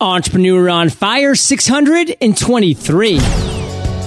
[0.00, 3.20] Entrepreneur on Fire 623.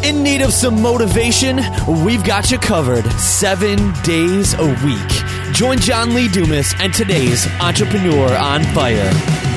[0.04, 1.58] In need of some motivation?
[2.04, 5.54] We've got you covered seven days a week.
[5.54, 9.53] Join John Lee Dumas and today's Entrepreneur on Fire.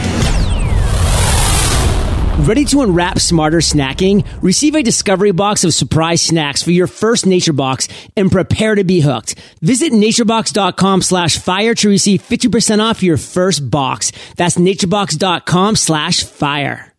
[2.41, 4.27] Ready to unwrap smarter snacking?
[4.43, 8.85] Receive a discovery box of surprise snacks for your first Nature Box and prepare to
[8.85, 9.37] be hooked.
[9.63, 14.13] Visit naturebox.com slash fire to receive 50% off your first box.
[14.37, 16.93] That's naturebox.com slash fire.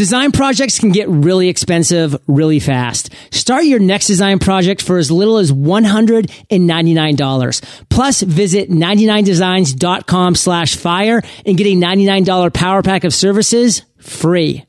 [0.00, 3.12] Design projects can get really expensive really fast.
[3.30, 7.84] Start your next design project for as little as $199.
[7.90, 14.64] Plus, visit 99designs.com slash fire and get a $99 power pack of services free.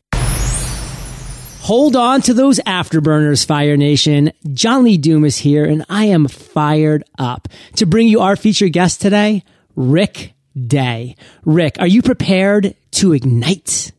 [1.61, 4.33] Hold on to those afterburners, Fire Nation.
[4.51, 8.73] John Lee Dumas is here, and I am fired up to bring you our featured
[8.73, 9.45] guest today,
[9.77, 11.15] Rick Day.
[11.45, 13.93] Rick, are you prepared to ignite?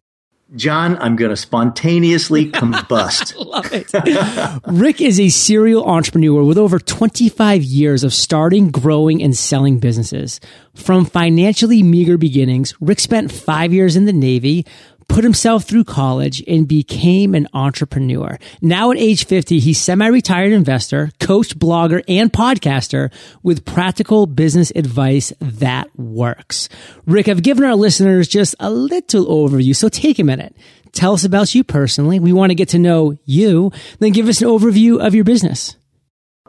[0.55, 3.35] John, I'm going to spontaneously combust.
[3.37, 4.63] Love it.
[4.67, 10.41] Rick is a serial entrepreneur with over 25 years of starting, growing, and selling businesses.
[10.75, 14.67] From financially meager beginnings, Rick spent five years in the Navy,
[15.09, 18.39] put himself through college and became an entrepreneur.
[18.61, 25.33] Now at age 50, he's semi-retired investor, coach, blogger, and podcaster with practical business advice
[25.41, 26.69] that works.
[27.07, 30.55] Rick, I've given our listeners just a little overview, so take a minute.
[30.93, 32.21] Tell us about you personally.
[32.21, 33.73] We want to get to know you.
[33.99, 35.77] Then give us an overview of your business.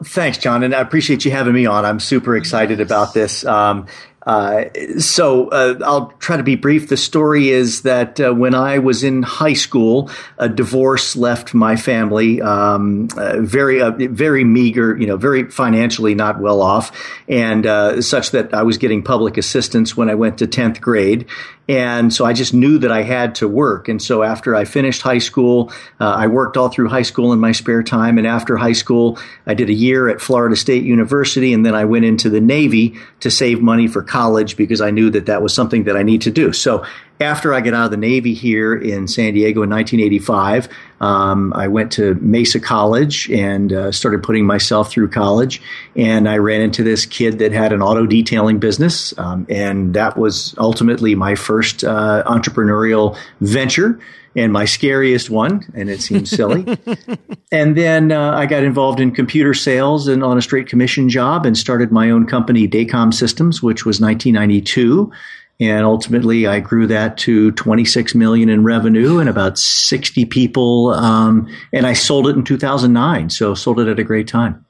[0.02, 1.84] Thanks, John, and I appreciate you having me on.
[1.84, 3.44] I'm super excited about this.
[3.44, 3.86] Um,
[4.26, 4.64] uh,
[4.98, 6.88] so uh, I'll try to be brief.
[6.88, 11.76] The story is that uh, when I was in high school, a divorce left my
[11.76, 14.96] family um, uh, very, uh, very meager.
[14.96, 16.90] You know, very financially not well off,
[17.28, 17.64] and
[18.04, 21.26] such that I was getting public assistance when I went to tenth grade.
[21.66, 23.88] And so I just knew that I had to work.
[23.88, 27.52] And so after I finished high school, I worked all through high school in my
[27.52, 28.18] spare time.
[28.18, 31.86] And after high school, I did a year at Florida State University, and then I
[31.86, 35.52] went into the Navy to save money for college because I knew that that was
[35.52, 36.52] something that I need to do.
[36.52, 36.86] So
[37.20, 40.68] after I got out of the Navy here in San Diego in 1985,
[41.00, 45.60] um, I went to Mesa College and uh, started putting myself through college.
[45.96, 49.12] And I ran into this kid that had an auto detailing business.
[49.18, 53.98] Um, and that was ultimately my first uh, entrepreneurial venture
[54.36, 56.66] and my scariest one, and it seems silly.
[57.52, 61.46] and then uh, I got involved in computer sales and on a straight commission job
[61.46, 65.12] and started my own company, Daycom Systems, which was 1992.
[65.60, 70.90] And ultimately, I grew that to 26 million in revenue and about 60 people.
[70.90, 73.30] Um, and I sold it in 2009.
[73.30, 74.63] So sold it at a great time.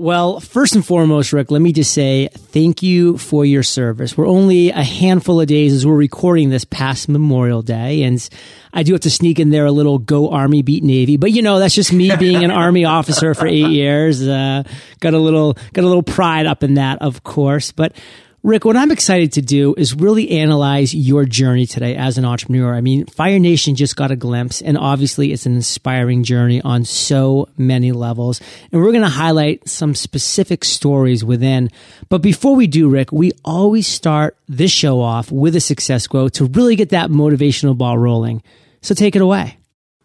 [0.00, 4.16] Well, first and foremost, Rick, let me just say thank you for your service.
[4.16, 8.26] We're only a handful of days as we're recording this past Memorial Day, and
[8.72, 11.42] I do have to sneak in there a little "Go Army, beat Navy," but you
[11.42, 14.26] know that's just me being an Army officer for eight years.
[14.26, 14.62] Uh,
[15.00, 17.94] got a little got a little pride up in that, of course, but.
[18.42, 22.74] Rick, what I'm excited to do is really analyze your journey today as an entrepreneur.
[22.74, 26.86] I mean, Fire Nation just got a glimpse, and obviously it's an inspiring journey on
[26.86, 28.40] so many levels.
[28.72, 31.68] And we're going to highlight some specific stories within.
[32.08, 36.32] But before we do, Rick, we always start this show off with a success quote
[36.34, 38.42] to really get that motivational ball rolling.
[38.80, 39.58] So take it away.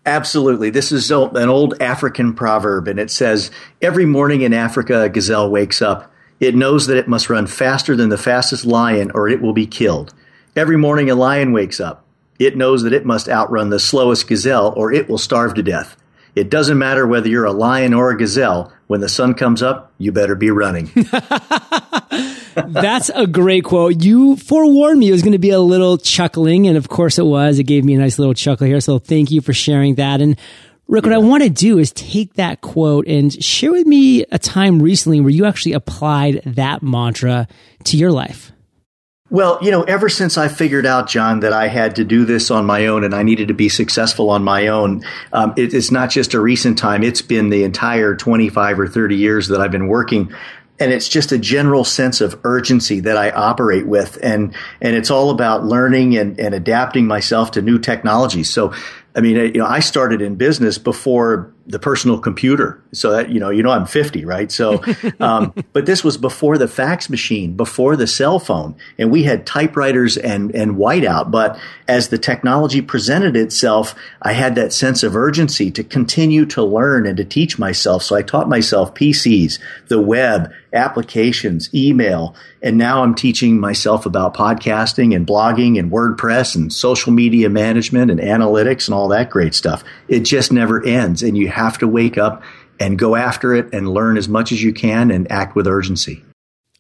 [0.05, 0.71] Absolutely.
[0.71, 3.49] This is an old African proverb, and it says,
[3.81, 7.95] Every morning in Africa, a gazelle wakes up it knows that it must run faster
[7.95, 10.13] than the fastest lion or it will be killed.
[10.55, 12.05] Every morning a lion wakes up.
[12.39, 15.95] It knows that it must outrun the slowest gazelle or it will starve to death.
[16.35, 18.73] It doesn't matter whether you're a lion or a gazelle.
[18.87, 20.91] When the sun comes up, you better be running.
[22.55, 24.03] That's a great quote.
[24.03, 27.25] You forewarned me it was going to be a little chuckling, and of course it
[27.25, 27.57] was.
[27.57, 28.79] It gave me a nice little chuckle here.
[28.81, 30.21] So thank you for sharing that.
[30.21, 30.37] And
[30.87, 34.37] Rick, what I want to do is take that quote and share with me a
[34.37, 37.47] time recently where you actually applied that mantra
[37.85, 38.51] to your life.
[39.31, 42.51] Well, you know, ever since I figured out, John, that I had to do this
[42.51, 45.89] on my own and I needed to be successful on my own, um, it, it's
[45.89, 47.01] not just a recent time.
[47.01, 50.31] It's been the entire 25 or 30 years that I've been working
[50.79, 54.17] and it's just a general sense of urgency that I operate with.
[54.21, 58.49] And, and it's all about learning and, and adapting myself to new technologies.
[58.49, 58.73] So
[59.15, 62.81] I mean, you know, I started in business before the personal computer.
[62.93, 64.51] So that, you know, you know, I'm 50, right?
[64.51, 64.83] So,
[65.19, 69.45] um, but this was before the fax machine, before the cell phone, and we had
[69.45, 71.31] typewriters and, and whiteout.
[71.31, 76.63] But as the technology presented itself, I had that sense of urgency to continue to
[76.63, 78.03] learn and to teach myself.
[78.03, 84.35] So I taught myself PCs, the web, applications, email, and now I'm teaching myself about
[84.35, 89.53] podcasting and blogging and WordPress and social media management and analytics and all that great
[89.53, 89.83] stuff.
[90.07, 91.23] It just never ends.
[91.23, 92.43] And you have to wake up
[92.79, 96.23] and go after it and learn as much as you can and act with urgency.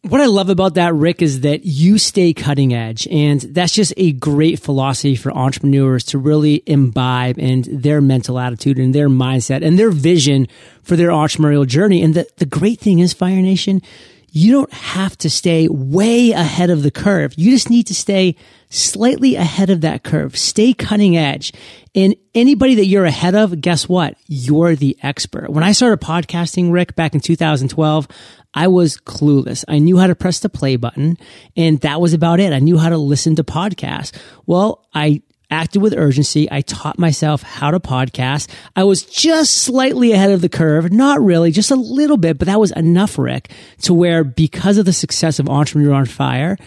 [0.07, 3.07] What I love about that, Rick, is that you stay cutting edge.
[3.07, 8.77] And that's just a great philosophy for entrepreneurs to really imbibe in their mental attitude
[8.77, 10.47] and their mindset and their vision
[10.83, 12.03] for their entrepreneurial journey.
[12.03, 13.81] And the, the great thing is, Fire Nation,
[14.35, 17.33] you don't have to stay way ahead of the curve.
[17.37, 18.35] You just need to stay
[18.69, 20.35] slightly ahead of that curve.
[20.35, 21.53] Stay cutting edge.
[21.95, 24.17] And anybody that you're ahead of, guess what?
[24.27, 25.49] You're the expert.
[25.49, 28.09] When I started podcasting, Rick, back in 2012,
[28.53, 29.63] I was clueless.
[29.69, 31.17] I knew how to press the play button
[31.55, 32.51] and that was about it.
[32.51, 34.11] I knew how to listen to podcasts.
[34.45, 35.21] Well, I
[35.55, 36.51] acted with urgency.
[36.51, 38.49] I taught myself how to podcast.
[38.75, 40.91] I was just slightly ahead of the curve.
[40.91, 43.51] Not really, just a little bit, but that was enough, Rick,
[43.83, 46.57] to where because of the success of Entrepreneur on Fire,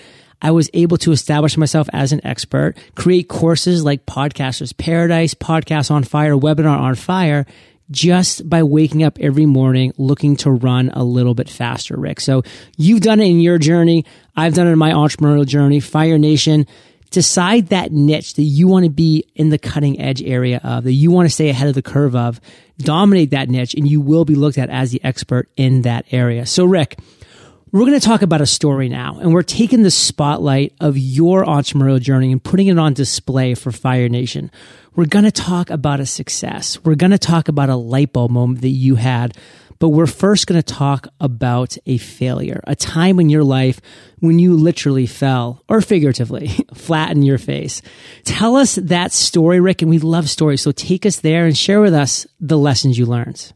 [0.41, 5.91] I was able to establish myself as an expert, create courses like Podcasters Paradise, Podcast
[5.91, 7.45] on Fire, Webinar on Fire,
[7.91, 12.21] just by waking up every morning looking to run a little bit faster, Rick.
[12.21, 12.43] So
[12.77, 14.05] you've done it in your journey.
[14.37, 15.81] I've done it in my entrepreneurial journey.
[15.81, 16.67] Fire Nation,
[17.11, 20.93] decide that niche that you want to be in the cutting edge area of, that
[20.93, 22.41] you want to stay ahead of the curve of,
[22.79, 26.47] dominate that niche, and you will be looked at as the expert in that area.
[26.47, 26.99] So, Rick,
[27.71, 31.45] we're going to talk about a story now, and we're taking the spotlight of your
[31.45, 34.51] entrepreneurial journey and putting it on display for Fire Nation.
[34.95, 36.83] We're going to talk about a success.
[36.83, 39.37] We're going to talk about a light bulb moment that you had
[39.79, 43.81] but we're first going to talk about a failure, a time in your life
[44.19, 47.83] when you literally fell, or figuratively, flat in your face.
[48.25, 50.63] Tell us that story, Rick, and we love stories.
[50.63, 53.53] So take us there and share with us the lessons you learned.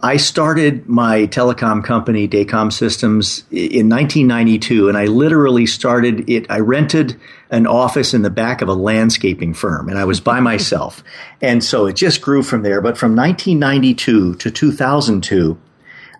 [0.00, 6.46] I started my telecom company, Daycom Systems, in 1992, and I literally started it.
[6.50, 7.18] I rented
[7.54, 11.02] an office in the back of a landscaping firm, and I was by myself.
[11.40, 12.80] And so it just grew from there.
[12.80, 15.58] But from 1992 to 2002,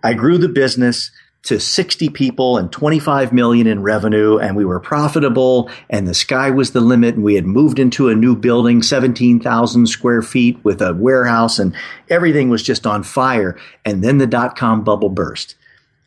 [0.02, 1.10] I grew the business
[1.44, 6.50] to 60 people and 25 million in revenue and we were profitable and the sky
[6.50, 10.82] was the limit and we had moved into a new building 17,000 square feet with
[10.82, 11.74] a warehouse and
[12.10, 15.54] everything was just on fire and then the dot com bubble burst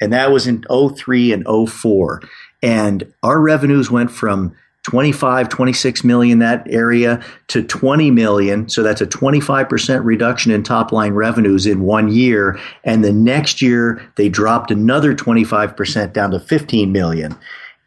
[0.01, 2.21] and that was in 03 and 04
[2.63, 4.55] and our revenues went from
[4.87, 8.69] 25, 26 million that area to 20 million.
[8.69, 12.57] So that's a 25% reduction in top line revenues in one year.
[12.85, 17.37] And the next year they dropped another 25% down to 15 million.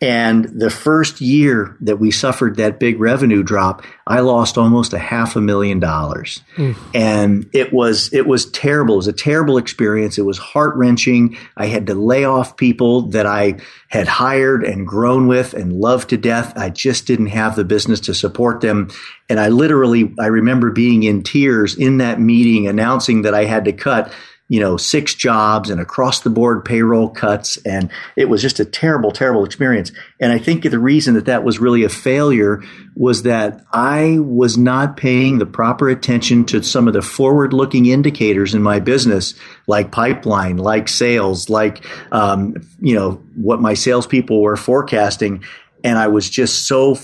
[0.03, 4.99] And the first year that we suffered that big revenue drop, I lost almost a
[4.99, 6.41] half a million dollars.
[6.57, 6.77] Mm.
[6.95, 8.95] And it was, it was terrible.
[8.95, 10.17] It was a terrible experience.
[10.17, 11.37] It was heart wrenching.
[11.55, 13.59] I had to lay off people that I
[13.89, 16.57] had hired and grown with and loved to death.
[16.57, 18.89] I just didn't have the business to support them.
[19.29, 23.67] And I literally, I remember being in tears in that meeting announcing that I had
[23.67, 24.11] to cut
[24.51, 27.57] you know, six jobs and across the board payroll cuts.
[27.59, 29.93] And it was just a terrible, terrible experience.
[30.19, 32.61] And I think the reason that that was really a failure
[32.97, 37.87] was that I was not paying the proper attention to some of the forward looking
[37.87, 39.35] indicators in my business,
[39.69, 45.45] like pipeline, like sales, like, um, you know, what my salespeople were forecasting.
[45.85, 46.99] And I was just so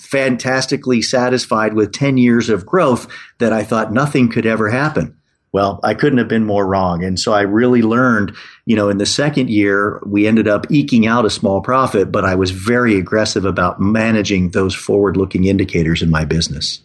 [0.00, 3.06] fantastically satisfied with 10 years of growth
[3.36, 5.14] that I thought nothing could ever happen.
[5.52, 7.02] Well, I couldn't have been more wrong.
[7.02, 8.34] And so I really learned,
[8.66, 12.24] you know, in the second year, we ended up eking out a small profit, but
[12.24, 16.82] I was very aggressive about managing those forward looking indicators in my business.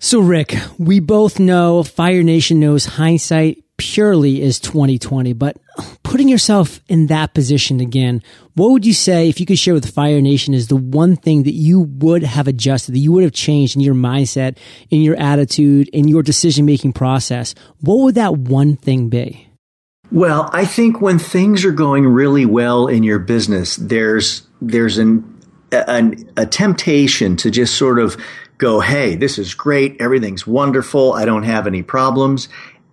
[0.00, 5.56] So, Rick, we both know Fire Nation knows hindsight purely is 2020, but
[6.02, 8.22] putting yourself in that position again,
[8.54, 11.44] what would you say if you could share with Fire Nation is the one thing
[11.44, 14.58] that you would have adjusted, that you would have changed in your mindset,
[14.90, 17.54] in your attitude, in your decision making process?
[17.80, 19.48] What would that one thing be?
[20.12, 25.24] Well, I think when things are going really well in your business, there's there's an,
[25.72, 28.16] an a temptation to just sort of
[28.58, 29.96] go, "Hey, this is great.
[30.00, 31.12] Everything's wonderful.
[31.12, 32.48] I don't have any problems."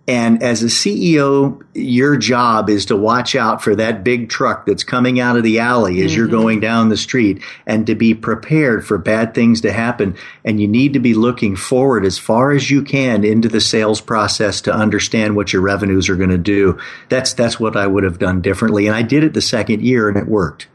[0.07, 4.85] And as a CEO, your job is to watch out for that big truck that's
[4.85, 6.17] coming out of the alley as mm-hmm.
[6.17, 10.15] you're going down the street and to be prepared for bad things to happen.
[10.45, 13.99] And you need to be looking forward as far as you can into the sales
[13.99, 16.79] process to understand what your revenues are going to do.
[17.09, 18.87] That's, that's what I would have done differently.
[18.87, 20.67] And I did it the second year and it worked.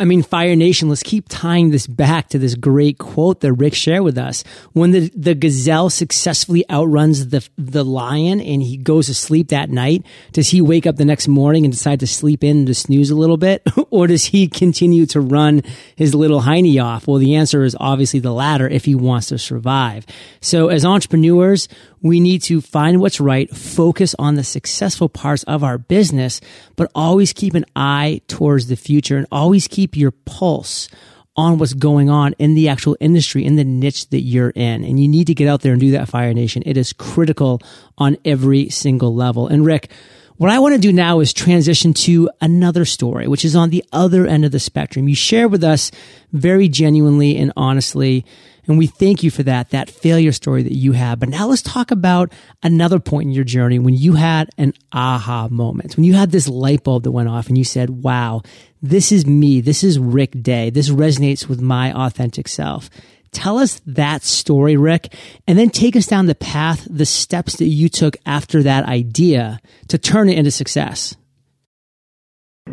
[0.00, 3.74] I mean, Fire Nation, let's keep tying this back to this great quote that Rick
[3.74, 4.44] shared with us.
[4.72, 9.70] When the, the gazelle successfully outruns the, the lion and he goes to sleep that
[9.70, 13.10] night, does he wake up the next morning and decide to sleep in to snooze
[13.10, 13.66] a little bit?
[13.90, 15.62] or does he continue to run
[15.96, 17.08] his little hiney off?
[17.08, 20.06] Well, the answer is obviously the latter if he wants to survive.
[20.40, 21.66] So as entrepreneurs,
[22.02, 26.40] we need to find what's right, focus on the successful parts of our business,
[26.76, 30.88] but always keep an eye towards the future and always keep your pulse
[31.36, 34.84] on what's going on in the actual industry, in the niche that you're in.
[34.84, 36.64] And you need to get out there and do that, Fire Nation.
[36.66, 37.60] It is critical
[37.96, 39.46] on every single level.
[39.46, 39.88] And Rick,
[40.36, 43.84] what I want to do now is transition to another story, which is on the
[43.92, 45.08] other end of the spectrum.
[45.08, 45.92] You share with us
[46.32, 48.24] very genuinely and honestly
[48.68, 51.18] and we thank you for that, that failure story that you had.
[51.18, 52.32] But now let's talk about
[52.62, 56.48] another point in your journey when you had an aha moment, when you had this
[56.48, 58.42] light bulb that went off and you said, wow,
[58.82, 59.60] this is me.
[59.60, 60.70] This is Rick Day.
[60.70, 62.90] This resonates with my authentic self.
[63.32, 65.14] Tell us that story, Rick,
[65.46, 69.60] and then take us down the path, the steps that you took after that idea
[69.88, 71.16] to turn it into success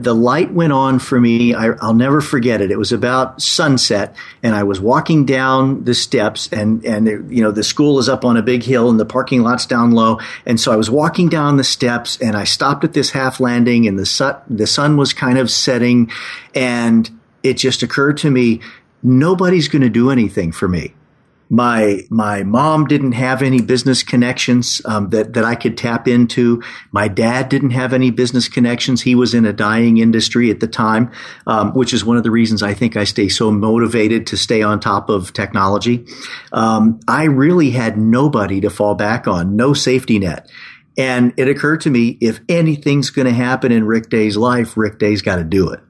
[0.02, 1.54] the light went on for me.
[1.54, 2.72] I, will never forget it.
[2.72, 7.52] It was about sunset, and I was walking down the steps, and and you know
[7.52, 10.20] the school is up on a big hill, and the parking lot's down low.
[10.46, 13.88] And so I was walking down the steps, and I stopped at this half landing,
[13.88, 16.12] and the sun the sun was kind of setting,
[16.54, 17.10] and
[17.44, 18.62] it just occurred to me,
[19.04, 20.94] nobody's going to do anything for me
[21.50, 26.64] my my mom didn't have any business connections um, that that I could tap into.
[26.92, 29.02] My dad didn't have any business connections.
[29.02, 31.12] He was in a dying industry at the time,
[31.46, 34.62] um, which is one of the reasons I think I stay so motivated to stay
[34.62, 36.06] on top of technology.
[36.52, 40.50] Um, I really had nobody to fall back on, no safety net.
[40.98, 44.98] And it occurred to me, if anything's going to happen in Rick Day's life, Rick
[44.98, 45.82] Day's got to do it.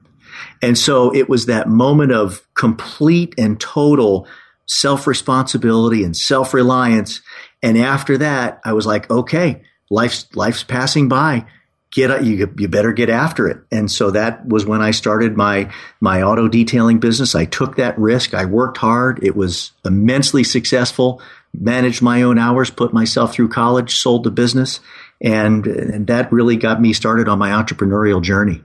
[0.61, 4.27] And so it was that moment of complete and total
[4.65, 7.21] self responsibility and self reliance.
[7.61, 11.45] And after that, I was like, okay, life's life's passing by.
[11.91, 13.57] Get you you better get after it.
[13.71, 17.35] And so that was when I started my my auto detailing business.
[17.35, 18.33] I took that risk.
[18.33, 19.23] I worked hard.
[19.23, 21.21] It was immensely successful.
[21.57, 24.81] Managed my own hours, put myself through college, sold the business,
[25.21, 28.61] and, and that really got me started on my entrepreneurial journey.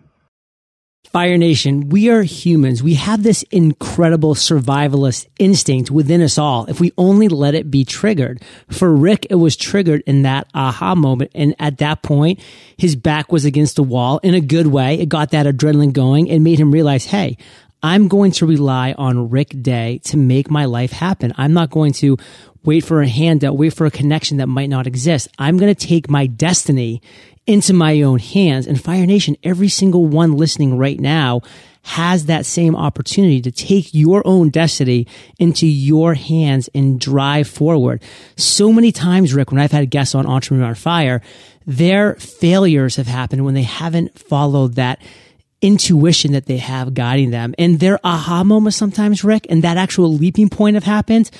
[1.12, 2.84] Fire Nation, we are humans.
[2.84, 7.84] We have this incredible survivalist instinct within us all if we only let it be
[7.84, 8.40] triggered.
[8.68, 11.32] For Rick, it was triggered in that aha moment.
[11.34, 12.38] And at that point,
[12.76, 15.00] his back was against the wall in a good way.
[15.00, 17.36] It got that adrenaline going and made him realize, hey,
[17.82, 21.32] I'm going to rely on Rick Day to make my life happen.
[21.36, 22.18] I'm not going to
[22.64, 25.28] wait for a handout, wait for a connection that might not exist.
[25.38, 27.00] I'm going to take my destiny
[27.46, 28.66] into my own hands.
[28.66, 31.40] And Fire Nation, every single one listening right now
[31.82, 35.06] has that same opportunity to take your own destiny
[35.38, 38.02] into your hands and drive forward.
[38.36, 41.22] So many times, Rick, when I've had guests on Entrepreneur on Fire,
[41.66, 45.00] their failures have happened when they haven't followed that
[45.62, 47.54] intuition that they have guiding them.
[47.58, 51.30] And their aha moment sometimes, Rick, and that actual leaping point have happened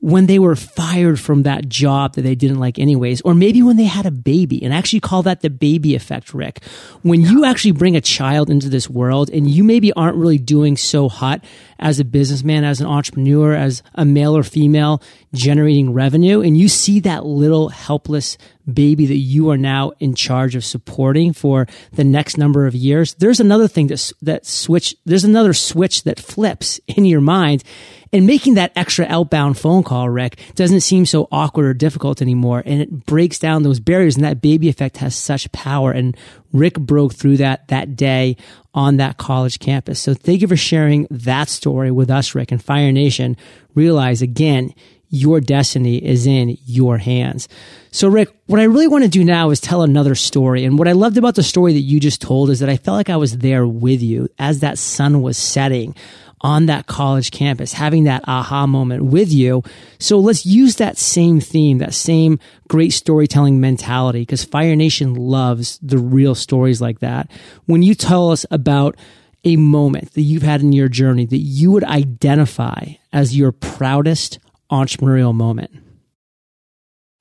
[0.00, 3.76] when they were fired from that job that they didn't like anyways, or maybe when
[3.76, 4.62] they had a baby.
[4.62, 6.62] And I actually call that the baby effect, Rick.
[7.02, 10.76] When you actually bring a child into this world and you maybe aren't really doing
[10.76, 11.44] so hot
[11.78, 15.02] as a businessman, as an entrepreneur, as a male or female
[15.34, 18.38] generating revenue, and you see that little helpless
[18.72, 23.14] baby that you are now in charge of supporting for the next number of years,
[23.14, 27.64] there's another thing that, that switch, there's another switch that flips in your mind
[28.12, 32.62] and making that extra outbound phone call, Rick, doesn't seem so awkward or difficult anymore.
[32.64, 35.92] And it breaks down those barriers and that baby effect has such power.
[35.92, 36.16] And
[36.52, 38.36] Rick broke through that that day
[38.72, 40.00] on that college campus.
[40.00, 43.36] So thank you for sharing that story with us, Rick and Fire Nation.
[43.74, 44.72] Realize again,
[45.10, 47.48] your destiny is in your hands.
[47.90, 50.64] So, Rick, what I really want to do now is tell another story.
[50.64, 52.96] And what I loved about the story that you just told is that I felt
[52.96, 55.94] like I was there with you as that sun was setting
[56.40, 59.62] on that college campus, having that aha moment with you.
[59.98, 62.38] So let's use that same theme, that same
[62.68, 67.30] great storytelling mentality, because Fire Nation loves the real stories like that.
[67.66, 68.96] When you tell us about
[69.44, 74.38] a moment that you've had in your journey that you would identify as your proudest
[74.70, 75.70] entrepreneurial moment?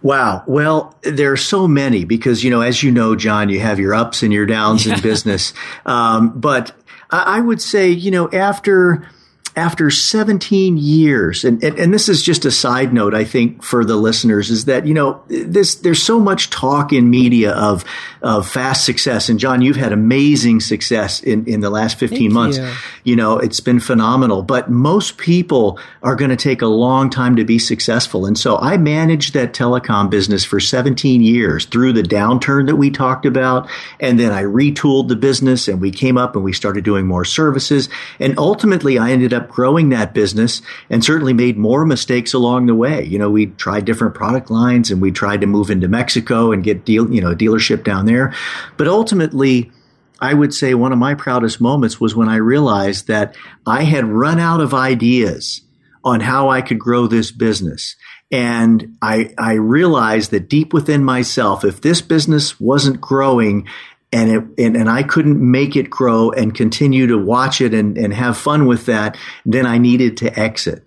[0.02, 0.44] Wow.
[0.48, 3.96] Well, there are so many because, you know, as you know, John, you have your
[3.96, 4.96] ups and your downs yeah.
[4.96, 5.54] in business.
[5.86, 6.72] Um, but
[7.10, 9.08] I would say, you know, after
[9.58, 13.84] after 17 years, and, and, and, this is just a side note, I think, for
[13.84, 17.84] the listeners, is that, you know, this, there's so much talk in media of,
[18.22, 19.30] of fast success.
[19.30, 22.58] And John, you've had amazing success in, in the last 15 Thank months.
[22.60, 22.72] You.
[23.04, 27.36] you know, it's been phenomenal, but most people are going to take a long time
[27.38, 28.28] to be successful.
[28.28, 32.92] And so I managed that telecom business for 17 years through the downturn that we
[32.92, 33.68] talked about.
[34.00, 37.26] And then I retooled the business and we came up and we started doing more
[37.26, 37.90] services.
[38.20, 42.76] And ultimately I ended up growing that business and certainly made more mistakes along the
[42.76, 43.04] way.
[43.04, 46.64] You know, we tried different product lines and we tried to move into Mexico and
[46.64, 48.34] get deal, you know, a dealership down there.
[48.78, 49.72] But ultimately,
[50.20, 53.36] I would say one of my proudest moments was when I realized that
[53.66, 55.62] I had run out of ideas
[56.04, 57.96] on how I could grow this business.
[58.32, 63.68] And I, I realized that deep within myself, if this business wasn't growing
[64.12, 67.98] and it and, and I couldn't make it grow and continue to watch it and,
[67.98, 70.84] and have fun with that, then I needed to exit.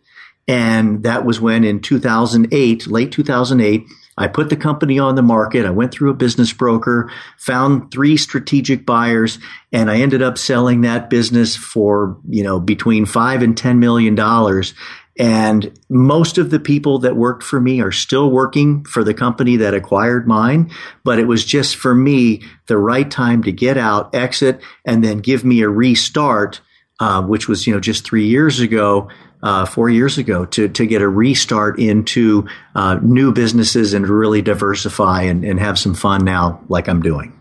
[0.48, 3.86] And that was when in 2008, late 2008,
[4.18, 5.64] I put the company on the market.
[5.64, 9.38] I went through a business broker, found three strategic buyers,
[9.72, 14.14] and I ended up selling that business for, you know, between five and ten million
[14.14, 14.74] dollars.
[15.20, 19.56] And most of the people that worked for me are still working for the company
[19.56, 20.70] that acquired mine.
[21.04, 25.18] But it was just for me the right time to get out, exit, and then
[25.18, 26.62] give me a restart,
[27.00, 29.08] uh, which was, you know, just three years ago.
[29.42, 34.42] Uh, four years ago to to get a restart into uh, new businesses and really
[34.42, 37.39] diversify and, and have some fun now, like I'm doing.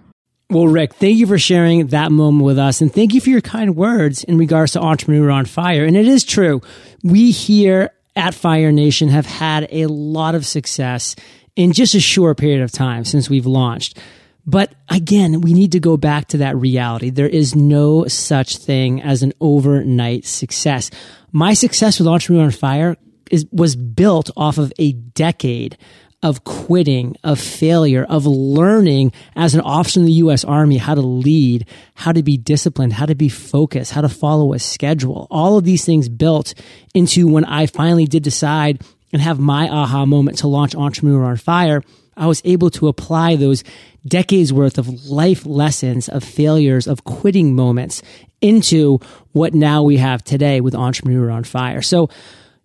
[0.51, 2.82] Well, Rick, thank you for sharing that moment with us.
[2.82, 5.86] And thank you for your kind words in regards to Entrepreneur on Fire.
[5.86, 6.62] And it is true.
[7.03, 11.15] We here at Fire Nation have had a lot of success
[11.56, 14.00] in just a short period of time since we've launched.
[14.44, 17.12] But again, we need to go back to that reality.
[17.12, 20.89] There is no such thing as an overnight success.
[21.32, 22.98] My success with Entrepreneur on Fire
[23.29, 25.77] is, was built off of a decade
[26.21, 30.43] of quitting, of failure, of learning as an officer in the U.S.
[30.43, 34.53] Army how to lead, how to be disciplined, how to be focused, how to follow
[34.53, 35.27] a schedule.
[35.31, 36.53] All of these things built
[36.93, 38.81] into when I finally did decide
[39.13, 41.83] and have my aha moment to launch Entrepreneur on Fire.
[42.17, 43.63] I was able to apply those
[44.05, 48.01] decades worth of life lessons of failures, of quitting moments
[48.41, 48.99] into
[49.31, 51.81] what now we have today with Entrepreneur on Fire.
[51.81, 52.09] So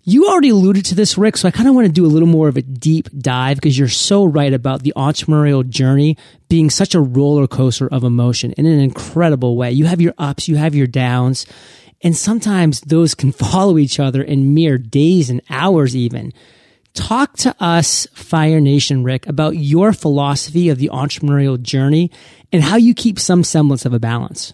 [0.06, 2.28] you already alluded to this, Rick, so I kind of want to do a little
[2.28, 6.18] more of a deep dive because you're so right about the entrepreneurial journey
[6.50, 9.72] being such a roller coaster of emotion in an incredible way.
[9.72, 11.46] You have your ups, you have your downs,
[12.02, 16.34] and sometimes those can follow each other in mere days and hours even.
[16.92, 22.10] Talk to us, Fire Nation Rick, about your philosophy of the entrepreneurial journey
[22.52, 24.52] and how you keep some semblance of a balance.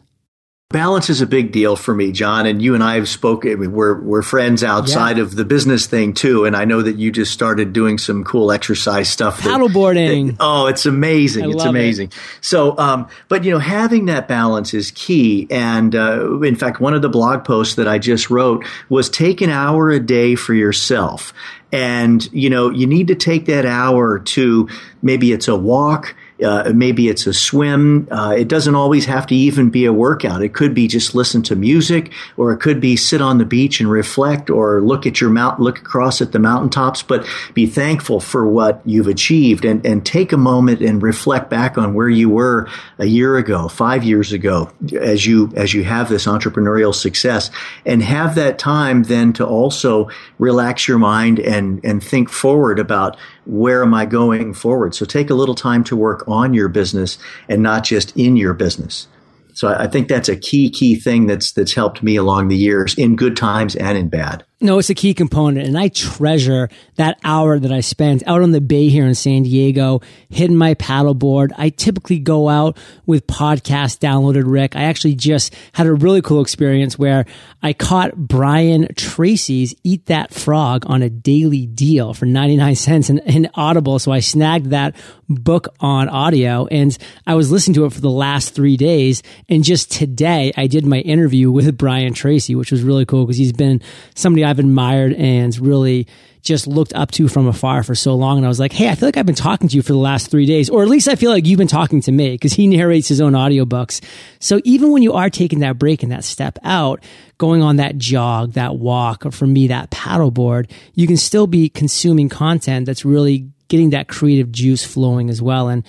[0.72, 3.50] Balance is a big deal for me, John, and you and I have spoken.
[3.50, 5.24] I mean, we're we're friends outside yeah.
[5.24, 8.52] of the business thing too, and I know that you just started doing some cool
[8.52, 9.40] exercise stuff.
[9.40, 10.36] Paddleboarding.
[10.38, 11.46] oh, it's amazing!
[11.46, 12.10] I it's amazing.
[12.10, 12.18] It.
[12.40, 15.48] So, um, but you know, having that balance is key.
[15.50, 19.40] And uh, in fact, one of the blog posts that I just wrote was take
[19.40, 21.34] an hour a day for yourself.
[21.72, 24.68] And, you know, you need to take that hour to
[25.02, 28.08] maybe it's a walk, uh, maybe it's a swim.
[28.10, 30.42] Uh, it doesn't always have to even be a workout.
[30.42, 33.80] It could be just listen to music, or it could be sit on the beach
[33.80, 37.02] and reflect, or look at your mount, look across at the mountaintops.
[37.02, 41.78] But be thankful for what you've achieved, and and take a moment and reflect back
[41.78, 46.08] on where you were a year ago, five years ago, as you as you have
[46.08, 47.50] this entrepreneurial success,
[47.84, 53.16] and have that time then to also relax your mind and and think forward about
[53.46, 54.94] where am I going forward?
[54.94, 58.54] So take a little time to work on your business and not just in your
[58.54, 59.06] business.
[59.54, 62.94] So I think that's a key, key thing that's that's helped me along the years
[62.96, 64.44] in good times and in bad.
[64.62, 65.66] No, it's a key component.
[65.66, 69.44] And I treasure that hour that I spent out on the bay here in San
[69.44, 71.52] Diego, hitting my paddleboard.
[71.56, 74.76] I typically go out with podcasts downloaded, Rick.
[74.76, 77.24] I actually just had a really cool experience where
[77.62, 83.18] I caught Brian Tracy's Eat That Frog on a daily deal for 99 cents in,
[83.20, 83.98] in Audible.
[83.98, 84.94] So I snagged that
[85.26, 86.96] book on audio and
[87.26, 89.22] I was listening to it for the last three days.
[89.48, 93.38] And just today I did my interview with Brian Tracy, which was really cool because
[93.38, 93.80] he's been
[94.14, 96.06] somebody I've admired and really
[96.42, 98.38] just looked up to from afar for so long.
[98.38, 99.98] And I was like, Hey, I feel like I've been talking to you for the
[99.98, 102.52] last three days, or at least I feel like you've been talking to me because
[102.52, 104.02] he narrates his own audiobooks.
[104.38, 107.02] So even when you are taking that break and that step out,
[107.38, 111.68] going on that jog, that walk, or for me, that paddleboard, you can still be
[111.68, 115.68] consuming content that's really getting that creative juice flowing as well.
[115.68, 115.84] And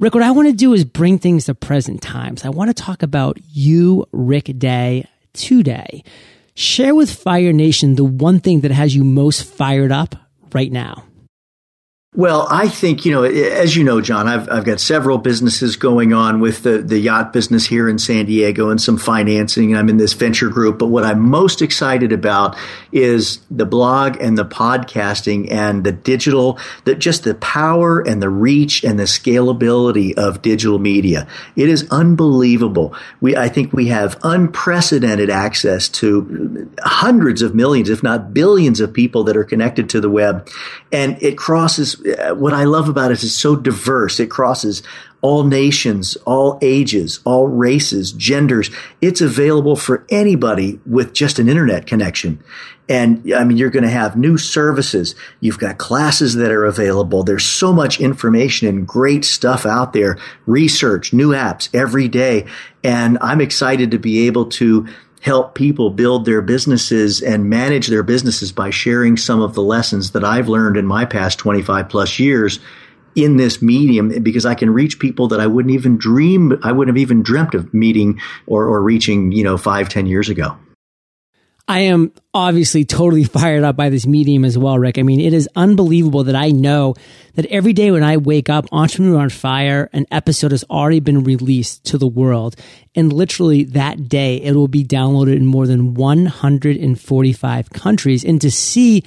[0.00, 2.44] Rick, what I want to do is bring things to present times.
[2.44, 6.04] I want to talk about you, Rick Day, today.
[6.60, 10.16] Share with Fire Nation the one thing that has you most fired up
[10.52, 11.04] right now.
[12.14, 15.76] Well, I think, you know, eh, as you know, John, I've, I've got several businesses
[15.76, 19.76] going on with the, the yacht business here in San Diego and some financing.
[19.76, 20.78] I'm in this venture group.
[20.78, 22.56] But what I'm most excited about
[22.92, 28.30] is the blog and the podcasting and the digital, that just the power and the
[28.30, 31.28] reach and the scalability of digital media.
[31.56, 32.94] It is unbelievable.
[33.20, 38.94] We, I think we have unprecedented access to hundreds of millions, if not billions of
[38.94, 40.48] people that are connected to the web.
[40.90, 44.20] And it crosses Uh, what I love about it is it's so diverse.
[44.20, 44.82] It crosses
[45.20, 48.70] all nations, all ages, all races, genders.
[49.00, 52.42] It's available for anybody with just an internet connection.
[52.88, 55.14] And I mean, you're going to have new services.
[55.40, 57.22] You've got classes that are available.
[57.22, 60.18] There's so much information and great stuff out there.
[60.46, 62.46] Research, new apps every day.
[62.82, 64.86] And I'm excited to be able to
[65.20, 70.12] help people build their businesses and manage their businesses by sharing some of the lessons
[70.12, 72.60] that I've learned in my past 25 plus years
[73.14, 76.96] in this medium because I can reach people that I wouldn't even dream, I wouldn't
[76.96, 80.56] have even dreamt of meeting or, or reaching, you know, five, ten years ago.
[81.68, 84.98] I am obviously totally fired up by this medium as well, Rick.
[84.98, 86.94] I mean, it is unbelievable that I know
[87.34, 91.22] that every day when I wake up, Entrepreneur on Fire, an episode has already been
[91.22, 92.56] released to the world.
[92.94, 98.24] And literally that day, it will be downloaded in more than 145 countries.
[98.24, 99.04] And to see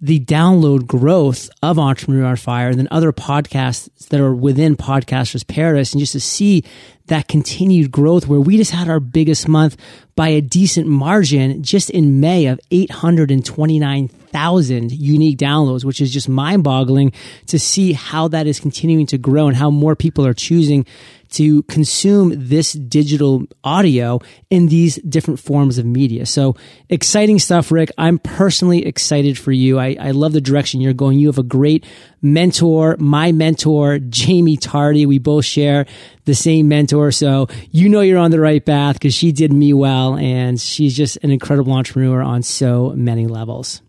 [0.00, 5.46] the download growth of Entrepreneur on Fire and then other podcasts that are within Podcasters
[5.46, 6.64] Paradise and just to see
[7.06, 9.76] that continued growth where we just had our biggest month
[10.14, 16.62] by a decent margin just in May of 829,000 unique downloads, which is just mind
[16.64, 17.12] boggling
[17.46, 20.86] to see how that is continuing to grow and how more people are choosing
[21.30, 26.26] to consume this digital audio in these different forms of media.
[26.26, 26.56] So
[26.88, 27.90] exciting stuff, Rick.
[27.98, 29.78] I'm personally excited for you.
[29.78, 31.18] I, I love the direction you're going.
[31.18, 31.84] You have a great
[32.22, 35.06] mentor, my mentor, Jaime Tardy.
[35.06, 35.86] We both share
[36.24, 37.10] the same mentor.
[37.10, 40.96] So you know you're on the right path because she did me well and she's
[40.96, 43.82] just an incredible entrepreneur on so many levels.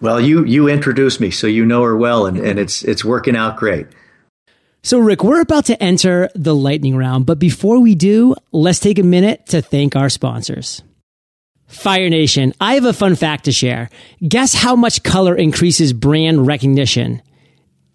[0.00, 3.34] Well, you you introduced me, so you know her well, and, and it's it's working
[3.34, 3.88] out great.
[4.88, 8.98] So, Rick, we're about to enter the lightning round, but before we do, let's take
[8.98, 10.82] a minute to thank our sponsors.
[11.66, 13.90] Fire Nation, I have a fun fact to share.
[14.26, 17.20] Guess how much color increases brand recognition?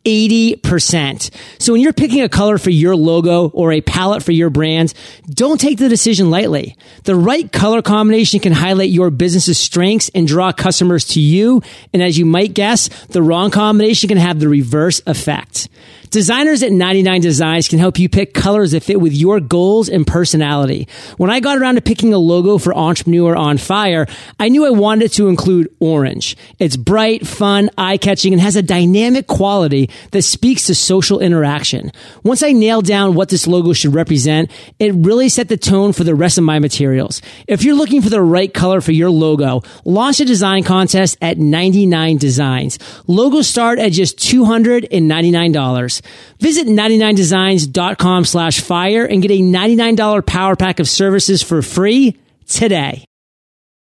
[0.05, 1.31] 80%.
[1.59, 4.93] So when you're picking a color for your logo or a palette for your brand,
[5.27, 6.75] don't take the decision lightly.
[7.05, 11.63] The right color combination can highlight your business's strengths and draw customers to you.
[11.91, 15.69] And as you might guess, the wrong combination can have the reverse effect.
[16.13, 20.05] Designers at 99 Designs can help you pick colors that fit with your goals and
[20.05, 20.87] personality.
[21.17, 24.05] When I got around to picking a logo for Entrepreneur on Fire,
[24.39, 26.37] I knew I wanted to include orange.
[26.59, 31.91] It's bright, fun, eye-catching, and has a dynamic quality that speaks to social interaction.
[32.21, 36.03] Once I nailed down what this logo should represent, it really set the tone for
[36.03, 37.23] the rest of my materials.
[37.47, 41.39] If you're looking for the right color for your logo, launch a design contest at
[41.39, 42.77] 99 Designs.
[43.07, 46.02] Logos start at just $299.
[46.39, 53.05] Visit 99designs.com slash fire and get a $99 power pack of services for free today.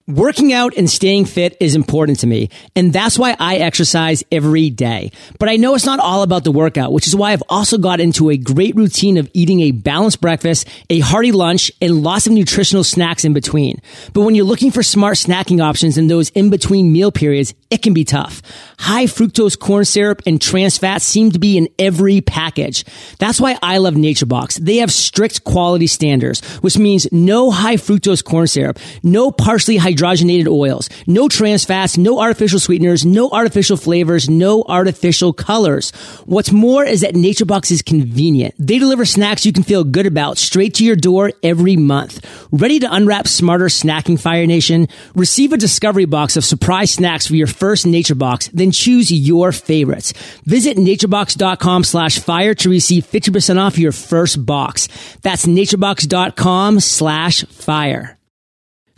[0.08, 4.70] Working out and staying fit is important to me, and that's why I exercise every
[4.70, 5.12] day.
[5.38, 8.00] But I know it's not all about the workout, which is why I've also got
[8.00, 12.32] into a great routine of eating a balanced breakfast, a hearty lunch, and lots of
[12.32, 13.82] nutritional snacks in between.
[14.14, 17.82] But when you're looking for smart snacking options in those in between meal periods, it
[17.82, 18.40] can be tough.
[18.78, 22.86] High fructose corn syrup and trans fats seem to be in every package.
[23.18, 24.54] That's why I love NatureBox.
[24.56, 29.97] They have strict quality standards, which means no high fructose corn syrup, no partially hydrated
[29.98, 35.90] hydrogenated oils, no trans fats, no artificial sweeteners, no artificial flavors, no artificial colors.
[36.26, 38.54] What's more is that NatureBox is convenient.
[38.58, 42.24] They deliver snacks you can feel good about straight to your door every month.
[42.50, 44.88] Ready to unwrap smarter snacking Fire Nation?
[45.14, 50.12] Receive a discovery box of surprise snacks for your first NatureBox, then choose your favorites.
[50.44, 54.88] Visit naturebox.com slash fire to receive 50% off your first box.
[55.22, 58.17] That's naturebox.com slash fire.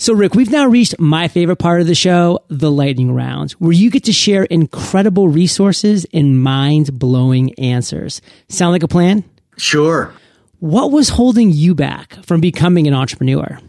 [0.00, 3.70] So, Rick, we've now reached my favorite part of the show, the lightning round, where
[3.70, 8.22] you get to share incredible resources and mind blowing answers.
[8.48, 9.24] Sound like a plan?
[9.58, 10.14] Sure.
[10.58, 13.60] What was holding you back from becoming an entrepreneur?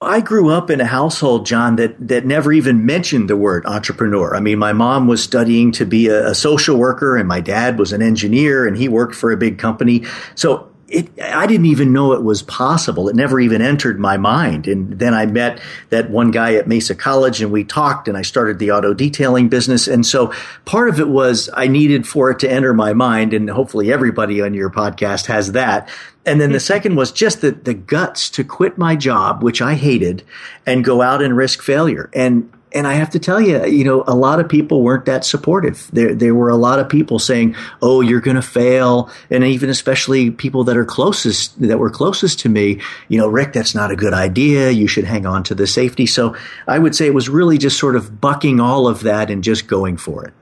[0.00, 4.36] I grew up in a household, John, that, that never even mentioned the word entrepreneur.
[4.36, 7.76] I mean, my mom was studying to be a, a, social worker and my dad
[7.76, 10.04] was an engineer and he worked for a big company.
[10.36, 13.08] So it, I didn't even know it was possible.
[13.08, 14.66] It never even entered my mind.
[14.66, 18.22] And then I met that one guy at Mesa College and we talked and I
[18.22, 19.86] started the auto detailing business.
[19.86, 23.32] And so part of it was I needed for it to enter my mind.
[23.32, 25.88] And hopefully everybody on your podcast has that.
[26.26, 26.64] And then the mm-hmm.
[26.64, 30.24] second was just the, the guts to quit my job, which I hated
[30.66, 32.10] and go out and risk failure.
[32.12, 35.24] And and I have to tell you, you know, a lot of people weren't that
[35.24, 35.88] supportive.
[35.92, 39.70] There, there were a lot of people saying, "Oh, you're going to fail," and even
[39.70, 42.80] especially people that are closest, that were closest to me.
[43.08, 44.70] You know, Rick, that's not a good idea.
[44.70, 46.06] You should hang on to the safety.
[46.06, 49.42] So I would say it was really just sort of bucking all of that and
[49.42, 50.34] just going for it.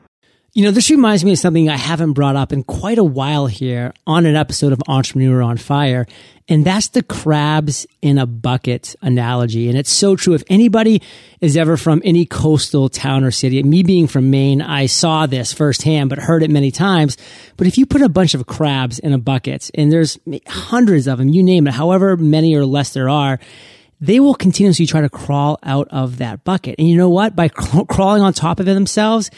[0.55, 3.47] You know, this reminds me of something I haven't brought up in quite a while
[3.47, 6.07] here on an episode of Entrepreneur on Fire.
[6.49, 9.69] And that's the crabs in a bucket analogy.
[9.69, 10.33] And it's so true.
[10.33, 11.03] If anybody
[11.43, 15.53] is ever from any coastal town or city, me being from Maine, I saw this
[15.53, 17.19] firsthand, but heard it many times.
[17.59, 21.19] But if you put a bunch of crabs in a bucket and there's hundreds of
[21.19, 23.39] them, you name it, however many or less there are,
[24.01, 26.77] they will continuously try to crawl out of that bucket.
[26.79, 27.37] And you know what?
[27.37, 29.31] By crawling on top of it themselves,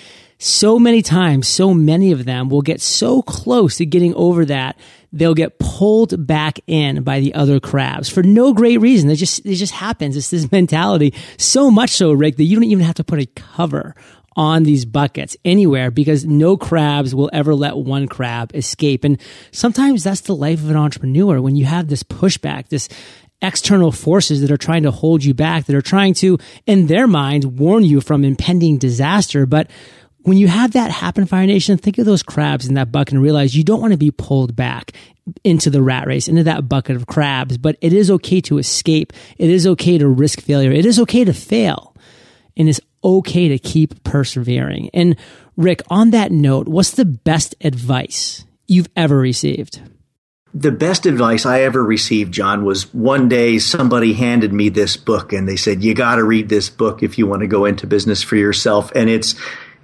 [0.43, 4.79] so many times, so many of them will get so close to getting over that,
[5.13, 9.11] they'll get pulled back in by the other crabs for no great reason.
[9.11, 10.17] It just, it just happens.
[10.17, 11.15] It's this mentality.
[11.37, 13.95] So much so, Rick, that you don't even have to put a cover
[14.35, 19.05] on these buckets anywhere because no crabs will ever let one crab escape.
[19.05, 19.21] And
[19.53, 22.89] sometimes that's the life of an entrepreneur when you have this pushback, this
[23.43, 27.07] external forces that are trying to hold you back, that are trying to, in their
[27.07, 29.45] mind, warn you from impending disaster.
[29.45, 29.71] But
[30.23, 33.23] when you have that happen, Fire Nation, think of those crabs in that bucket and
[33.23, 34.93] realize you don't want to be pulled back
[35.45, 39.13] into the rat race, into that bucket of crabs, but it is okay to escape.
[39.39, 40.73] It is okay to risk failure.
[40.73, 41.95] It is okay to fail.
[42.57, 44.91] And it's okay to keep persevering.
[44.93, 45.17] And
[45.57, 49.81] Rick, on that note, what's the best advice you've ever received?
[50.53, 55.33] The best advice I ever received, John, was one day somebody handed me this book
[55.33, 57.87] and they said, You got to read this book if you want to go into
[57.87, 58.91] business for yourself.
[58.97, 59.37] And it's,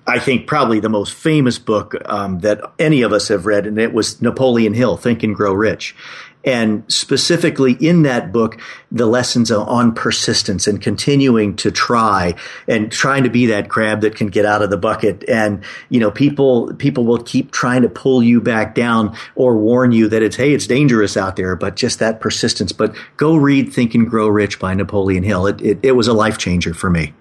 [0.07, 3.79] I think probably the most famous book um, that any of us have read, and
[3.79, 5.97] it was Napoleon Hill, Think and Grow Rich.
[6.45, 8.61] And specifically in that book,
[8.93, 12.37] the lessons on persistence and continuing to try
[12.69, 15.29] and trying to be that crab that can get out of the bucket.
[15.29, 19.91] And, you know, people, people will keep trying to pull you back down or warn
[19.91, 22.71] you that it's, hey, it's dangerous out there, but just that persistence.
[22.71, 25.49] But go read Think and Grow Rich by Napoleon Hill.
[25.49, 27.13] It, it, it was a life changer for me.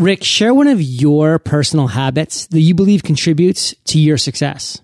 [0.00, 4.80] Rick, share one of your personal habits that you believe contributes to your success.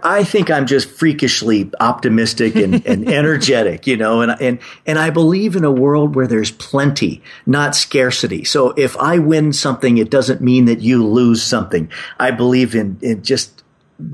[0.00, 5.10] I think I'm just freakishly optimistic and, and energetic, you know, and, and, and I
[5.10, 8.44] believe in a world where there's plenty, not scarcity.
[8.44, 11.90] So if I win something, it doesn't mean that you lose something.
[12.20, 13.64] I believe in, in just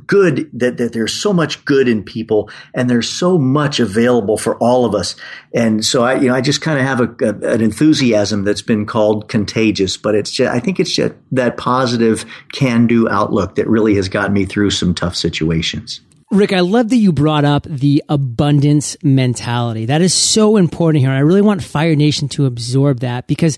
[0.06, 4.56] good that, that there's so much good in people and there's so much available for
[4.56, 5.14] all of us.
[5.52, 8.62] And so I, you know, I just kind of have a, a, an enthusiasm that's
[8.62, 13.56] been called contagious, but it's just, I think it's just that positive can do outlook
[13.56, 16.00] that really has gotten me through some tough situations.
[16.30, 19.86] Rick, I love that you brought up the abundance mentality.
[19.86, 21.12] That is so important here.
[21.12, 23.56] I really want Fire Nation to absorb that because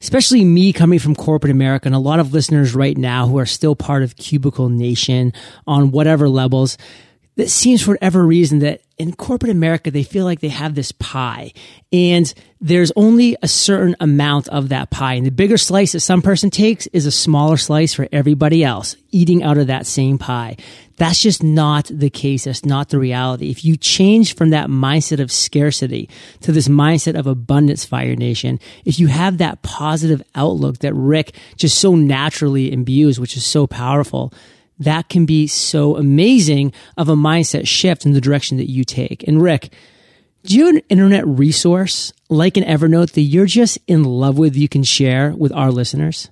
[0.00, 3.46] especially me coming from corporate America and a lot of listeners right now who are
[3.46, 5.32] still part of Cubicle Nation
[5.66, 6.76] on whatever levels,
[7.36, 10.90] it seems for whatever reason that in corporate America, they feel like they have this
[10.92, 11.52] pie
[11.92, 12.32] and
[12.62, 15.14] there's only a certain amount of that pie.
[15.14, 18.96] And the bigger slice that some person takes is a smaller slice for everybody else
[19.10, 20.56] eating out of that same pie.
[20.96, 22.44] That's just not the case.
[22.44, 23.50] That's not the reality.
[23.50, 26.08] If you change from that mindset of scarcity
[26.40, 31.34] to this mindset of abundance, Fire Nation, if you have that positive outlook that Rick
[31.56, 34.32] just so naturally imbues, which is so powerful,
[34.78, 39.26] that can be so amazing of a mindset shift in the direction that you take.
[39.26, 39.72] And Rick,
[40.44, 44.56] do you have an internet resource like an Evernote that you're just in love with
[44.56, 46.30] you can share with our listeners?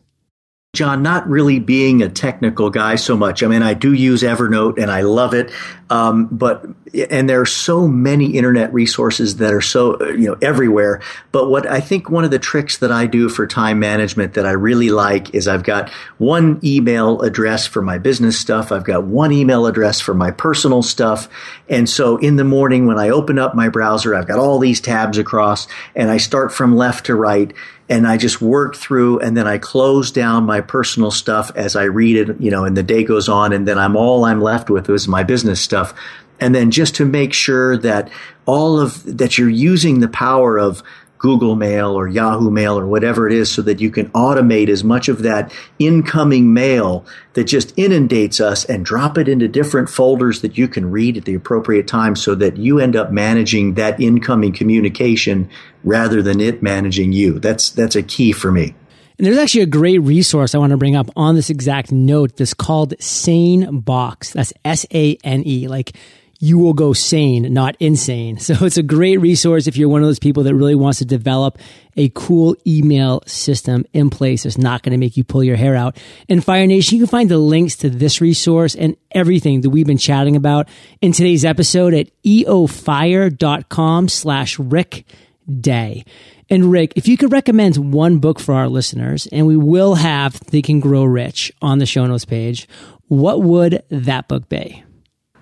[0.75, 3.43] John, not really being a technical guy so much.
[3.43, 5.51] I mean, I do use Evernote and I love it.
[5.91, 6.67] Um, but,
[7.11, 11.03] and there are so many internet resources that are so, you know, everywhere.
[11.31, 14.47] But what I think one of the tricks that I do for time management that
[14.47, 18.73] I really like is I've got one email address for my business stuff.
[18.73, 21.29] I've got one email address for my personal stuff.
[21.69, 24.81] And so in the morning when I open up my browser, I've got all these
[24.81, 27.53] tabs across and I start from left to right
[27.89, 31.85] and I just work through and then I close down my personal stuff as I
[31.85, 34.71] read it, you know, and the day goes on and then I'm all I'm left
[34.71, 35.95] with is my business stuff.
[36.41, 38.11] And then just to make sure that
[38.47, 40.83] all of that you're using the power of
[41.25, 44.85] Google Mail or Yahoo Mail or whatever it is so that you can automate as
[44.85, 50.43] much of that incoming mail that just inundates us and drop it into different folders
[50.43, 53.99] that you can read at the appropriate time so that you end up managing that
[53.99, 55.49] incoming communication
[55.83, 57.39] rather than it managing you.
[57.39, 58.75] That's, that's a key for me.
[59.17, 62.37] And there's actually a great resource I want to bring up on this exact note
[62.37, 64.35] that's called Sane Box.
[64.35, 65.69] That's S A N E.
[65.69, 65.97] Like
[66.45, 68.39] you will go sane, not insane.
[68.45, 71.07] So it's a great resource if you're one of those people that really wants to
[71.07, 71.59] develop
[71.97, 75.75] a cool email system in place that's not going to make you pull your hair
[75.75, 75.97] out.
[76.29, 79.87] In Fire Nation, you can find the links to this resource and everything that we've
[79.87, 80.69] been chatting about
[81.01, 85.07] in today's episode at eofire.com slash Rick
[85.49, 86.05] Day.
[86.51, 90.35] And Rick, if you could recommend one book for our listeners, and we will have
[90.35, 92.69] Think and Grow Rich on the show notes page,
[93.09, 94.85] what would that book be?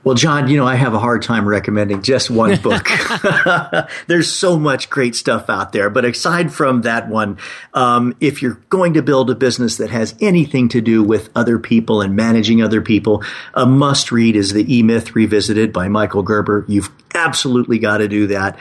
[0.05, 2.89] Well, John, you know, I have a hard time recommending just one book.
[4.09, 5.91] There's so much great stuff out there.
[5.91, 7.39] But aside from that one,
[7.73, 11.59] um, if you're going to build a business that has anything to do with other
[11.59, 13.23] people and managing other people,
[13.55, 16.65] a must read is The E Myth Revisited by Michael Gerber.
[16.67, 18.59] You've absolutely got to do that.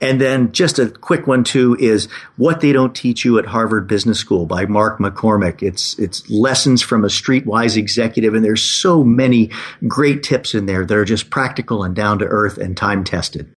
[0.00, 3.86] And then just a quick one too is what they don't teach you at Harvard
[3.86, 5.62] Business School by Mark McCormack.
[5.62, 8.34] It's, it's lessons from a streetwise executive.
[8.34, 9.50] And there's so many
[9.88, 13.52] great tips in there that are just practical and down to earth and time tested.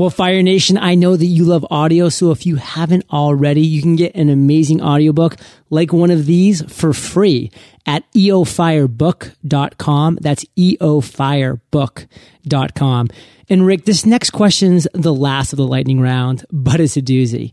[0.00, 2.08] Well, Fire Nation, I know that you love audio.
[2.08, 5.36] So if you haven't already, you can get an amazing audiobook
[5.68, 7.50] like one of these for free
[7.84, 10.18] at eofirebook.com.
[10.22, 13.08] That's eofirebook.com.
[13.50, 17.52] And Rick, this next question's the last of the lightning round, but it's a doozy.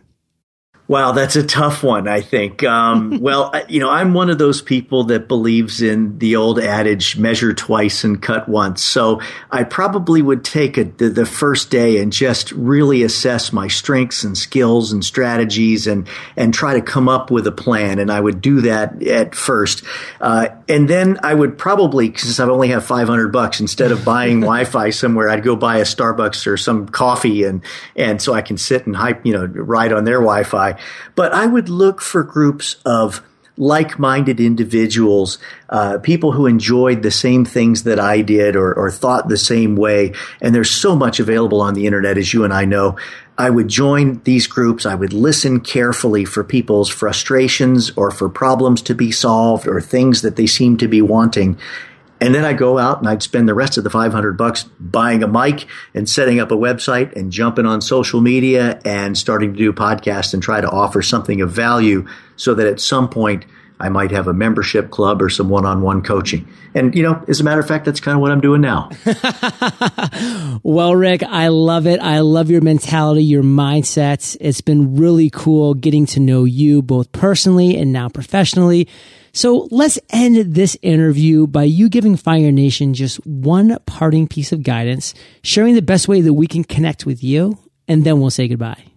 [0.91, 2.65] Wow, that's a tough one, I think.
[2.65, 7.15] Um, well, you know, I'm one of those people that believes in the old adage,
[7.15, 8.83] measure twice and cut once.
[8.83, 13.69] So I probably would take a, the, the, first day and just really assess my
[13.69, 17.97] strengths and skills and strategies and, and try to come up with a plan.
[17.97, 19.85] And I would do that at first.
[20.19, 24.41] Uh, and then I would probably, since I only have 500 bucks, instead of buying
[24.41, 27.63] Wi-Fi somewhere, I'd go buy a Starbucks or some coffee and,
[27.95, 30.80] and so I can sit and hype, you know, ride on their Wi-Fi.
[31.15, 33.21] But I would look for groups of
[33.57, 35.37] like-minded individuals,
[35.69, 39.75] uh, people who enjoyed the same things that I did or, or thought the same
[39.75, 40.13] way.
[40.41, 42.97] And there's so much available on the internet, as you and I know.
[43.37, 44.85] I would join these groups.
[44.85, 50.21] I would listen carefully for people's frustrations or for problems to be solved or things
[50.21, 51.57] that they seem to be wanting.
[52.21, 55.23] And then I go out and I'd spend the rest of the 500 bucks buying
[55.23, 59.57] a mic and setting up a website and jumping on social media and starting to
[59.57, 63.45] do podcasts and try to offer something of value so that at some point
[63.79, 66.47] I might have a membership club or some one-on-one coaching.
[66.75, 68.91] And you know, as a matter of fact, that's kind of what I'm doing now.
[70.63, 71.99] well, Rick, I love it.
[71.99, 74.37] I love your mentality, your mindsets.
[74.39, 78.87] It's been really cool getting to know you both personally and now professionally.
[79.33, 84.63] So let's end this interview by you giving Fire Nation just one parting piece of
[84.63, 85.13] guidance,
[85.43, 88.90] sharing the best way that we can connect with you, and then we'll say goodbye.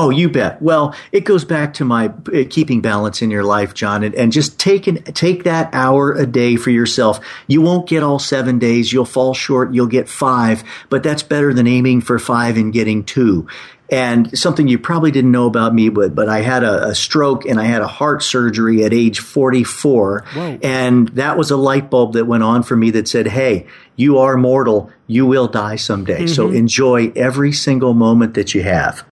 [0.00, 0.62] Oh, you bet.
[0.62, 4.30] Well, it goes back to my uh, keeping balance in your life, John, and, and
[4.30, 7.18] just take an, take that hour a day for yourself.
[7.48, 8.92] You won't get all seven days.
[8.92, 9.74] You'll fall short.
[9.74, 13.48] You'll get five, but that's better than aiming for five and getting two.
[13.90, 17.44] And something you probably didn't know about me, but, but I had a, a stroke
[17.44, 20.24] and I had a heart surgery at age 44.
[20.32, 20.58] Whoa.
[20.62, 24.18] And that was a light bulb that went on for me that said, Hey, you
[24.18, 24.92] are mortal.
[25.08, 26.18] You will die someday.
[26.24, 26.34] Mm-hmm.
[26.34, 29.07] So enjoy every single moment that you have.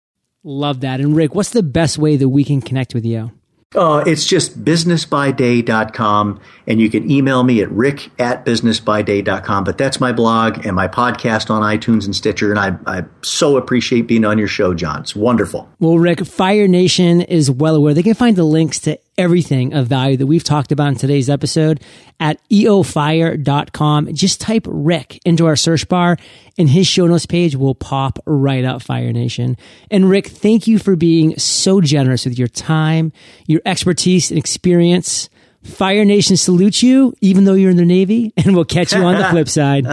[0.48, 1.00] Love that.
[1.00, 3.32] And Rick, what's the best way that we can connect with you?
[3.74, 9.64] Uh, it's just businessbyday.com, and you can email me at rick at businessbyday.com.
[9.64, 13.56] But that's my blog and my podcast on iTunes and Stitcher, and I, I so
[13.56, 15.00] appreciate being on your show, John.
[15.00, 15.68] It's wonderful.
[15.80, 17.92] Well, Rick, Fire Nation is well aware.
[17.92, 21.30] They can find the links to everything of value that we've talked about in today's
[21.30, 21.82] episode
[22.20, 24.14] at eofire.com.
[24.14, 26.16] Just type Rick into our search bar
[26.58, 29.56] and his show notes page will pop right up Fire Nation.
[29.90, 33.12] And Rick, thank you for being so generous with your time,
[33.46, 35.28] your expertise and experience.
[35.62, 39.16] Fire Nation salutes you, even though you're in the Navy, and we'll catch you on
[39.16, 39.86] the flip side.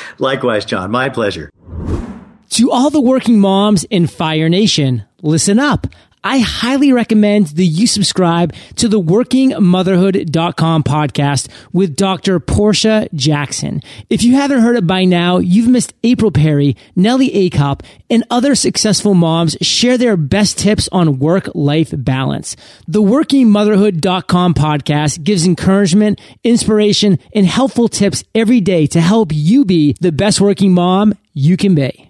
[0.18, 0.90] Likewise, John.
[0.90, 1.50] My pleasure.
[2.50, 5.86] To all the working moms in Fire Nation, listen up.
[6.22, 12.38] I highly recommend that you subscribe to the workingmotherhood.com podcast with Dr.
[12.40, 13.80] Portia Jackson.
[14.10, 18.54] If you haven't heard it by now, you've missed April Perry, Nellie Akalp, and other
[18.54, 22.54] successful moms share their best tips on work-life balance.
[22.86, 29.96] The workingmotherhood.com podcast gives encouragement, inspiration, and helpful tips every day to help you be
[30.00, 32.09] the best working mom you can be.